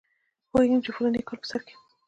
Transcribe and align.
پوهېږم 0.49 0.79
چې 0.83 0.89
د 0.91 0.95
فلاني 0.95 1.21
کال 1.27 1.37
په 1.41 1.47
سر 1.51 1.61
کې. 1.67 1.75